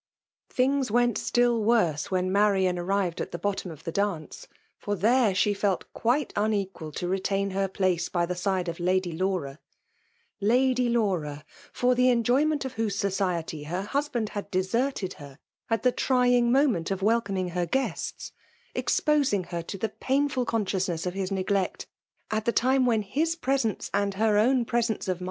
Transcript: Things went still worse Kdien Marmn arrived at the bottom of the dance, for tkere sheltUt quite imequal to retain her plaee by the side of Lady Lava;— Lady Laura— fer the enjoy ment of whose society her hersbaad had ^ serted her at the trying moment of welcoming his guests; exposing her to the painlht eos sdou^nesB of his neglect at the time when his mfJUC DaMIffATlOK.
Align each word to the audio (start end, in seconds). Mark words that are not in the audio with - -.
Things 0.49 0.89
went 0.89 1.15
still 1.19 1.63
worse 1.63 2.07
Kdien 2.07 2.31
Marmn 2.31 2.79
arrived 2.79 3.21
at 3.21 3.29
the 3.31 3.37
bottom 3.37 3.69
of 3.69 3.83
the 3.83 3.91
dance, 3.91 4.47
for 4.79 4.95
tkere 4.95 5.33
sheltUt 5.35 5.83
quite 5.93 6.33
imequal 6.35 6.91
to 6.95 7.07
retain 7.07 7.51
her 7.51 7.67
plaee 7.69 8.11
by 8.11 8.25
the 8.25 8.33
side 8.35 8.67
of 8.67 8.79
Lady 8.79 9.11
Lava;— 9.11 9.59
Lady 10.55 10.89
Laura— 10.89 11.45
fer 11.71 11.93
the 11.93 12.09
enjoy 12.09 12.45
ment 12.45 12.65
of 12.65 12.73
whose 12.73 12.95
society 12.95 13.65
her 13.65 13.83
hersbaad 13.91 14.29
had 14.29 14.51
^ 14.51 14.59
serted 14.61 15.13
her 15.19 15.37
at 15.69 15.83
the 15.83 15.91
trying 15.91 16.51
moment 16.51 16.89
of 16.89 17.03
welcoming 17.03 17.49
his 17.49 17.67
guests; 17.69 18.31
exposing 18.73 19.43
her 19.43 19.61
to 19.61 19.77
the 19.77 19.89
painlht 19.89 20.33
eos 20.35 20.85
sdou^nesB 20.87 21.05
of 21.05 21.13
his 21.13 21.31
neglect 21.31 21.85
at 22.31 22.45
the 22.45 22.51
time 22.51 22.87
when 22.87 23.03
his 23.03 23.35
mfJUC 23.35 23.91
DaMIffATlOK. 23.91 25.19